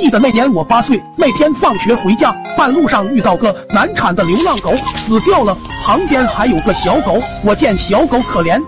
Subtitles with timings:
[0.00, 8.58] 记得那年我八岁，那天放学回家，半路上遇到个难产的流浪狗，死掉了，旁边还有个小狗，我见小狗可怜，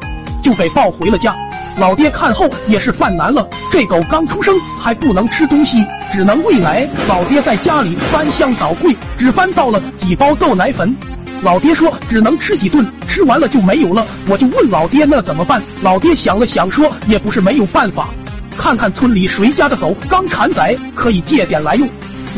[0.43, 1.35] 就给抱回了家。
[1.79, 5.83] 老爹看后也是犯难了，这狗刚出生还不能吃东西，
[6.13, 6.87] 只能喂奶。
[7.09, 10.95] 老爹在家里翻箱倒柜，只翻到了几包豆奶粉。
[11.43, 14.07] 老爹说只能吃几顿，吃完了就没有了。
[14.29, 15.63] 我就问老爹那怎么办？
[15.81, 18.11] 老爹想了想说也不是没有办法。
[18.63, 21.89] 看看村里谁家的狗刚产崽，可以借点来用。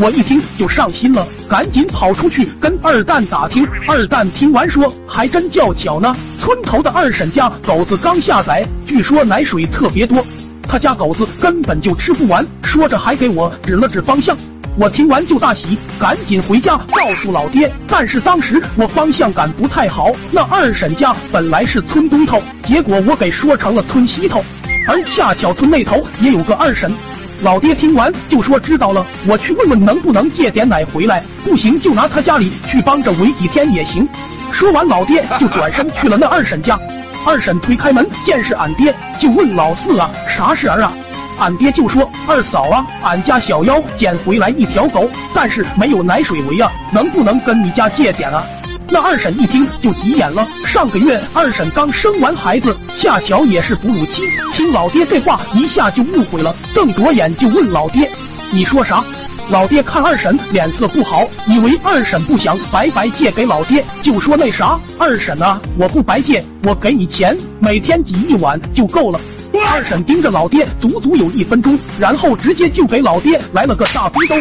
[0.00, 3.68] 我一听就上心了，赶紧跑出去跟二蛋打听。
[3.86, 10.24] 二蛋听完说，还真叫巧呢，村头的二婶家狗子刚下崽，据说奶水特别多，
[10.66, 12.42] 他家狗子根本就吃不完。
[12.62, 14.34] 说着还给我指了指方向。
[14.78, 17.70] 我听完就大喜，赶紧回家告诉老爹。
[17.86, 24.42] 但是当时我方向感不太好，那二婶家本来是村东头，结果我给说成了村西头。
[24.86, 26.92] 而恰巧村那头也有个二婶，
[27.40, 34.06] 老爹听完就说知道了，我去问问能不能借点奶回来，不行就拿他家里去帮着围几天也行。
[34.52, 36.78] 说完，老爹就转身去了那二婶家。
[37.26, 40.92] 二婶推开门，见是俺爹，就问老四啊，啥事儿啊？
[41.38, 48.44] 俺爹就说二嫂啊，俺家小妖捡回来一条狗，但是没有奶水喂啊，能不能跟你家借点啊？
[48.90, 50.46] 那二婶一听就急眼了。
[50.64, 58.08] 上个月二婶刚生完孩子，恰巧也是哺乳期，听老爹这话一下就误会了，瞪着眼就问老爹
[58.52, 59.02] ：“你说啥？”
[59.50, 69.20] 老爹看二婶脸色不好，以为二婶不想白白借给老爹，就说：“那啥，二婶啊，我不白借，我给你钱，每天挤一碗就够了。”
[69.66, 74.34] 二婶盯着老爹足足有一分钟，然后直接就给老爹来了个大逼兜。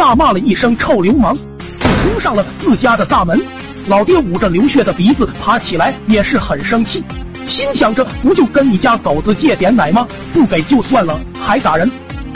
[0.00, 1.36] 大骂了一声臭流氓，
[1.78, 3.38] 冲上了自家的大门。
[3.86, 7.04] 老爹捂着流血的鼻子爬起来，也是很生气，
[7.46, 10.08] 心想着不就跟你家狗子借点奶吗？
[10.32, 11.88] 不给就算了，还打人。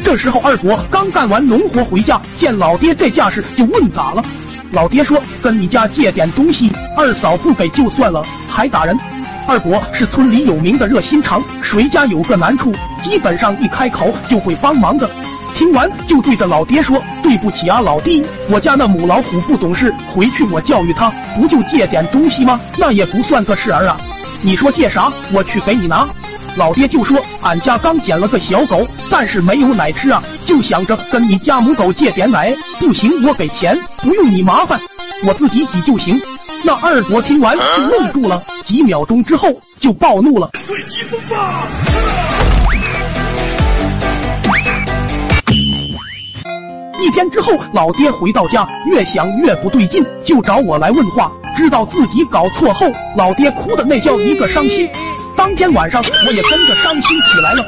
[0.05, 4.23] 这时候二伯刚干完农活回家，见老爹这架势，就问咋了。
[4.73, 8.95] 老爹说跟你家借点东西，二嫂不给就算了，还打人。
[9.49, 12.71] 二伯是村里有名的热心肠，谁家有个难处，
[13.03, 15.09] 基本上一开口就会帮忙的。
[15.55, 21.11] 听完就对着老爹说：“对不起啊，老弟，我家那母老虎不懂事，回去我教育他。
[21.37, 22.61] 不就借点东西吗？
[22.77, 23.97] 那也不算个事儿啊。
[24.43, 25.13] 你说借啥？
[25.33, 26.07] 我去给你拿。”
[26.57, 32.53] 老爹就说：“俺家刚捡了个小狗，但是没有奶吃啊，就想着跟你家母狗借点奶。
[32.81, 34.79] 不行，我给钱，不用你麻烦，
[35.25, 36.21] 我自己挤就行。”
[36.67, 39.49] 那二伯听完就愣住了，几秒钟之后
[39.79, 40.51] 就暴怒了。
[47.05, 51.31] 一天之后，老爹回到家，越想越不对劲，就找我来问话。
[51.55, 54.89] 知道自己搞错后，老爹哭的那叫一个伤心。
[55.37, 57.63] 当天晚上，我也跟着伤心起来了。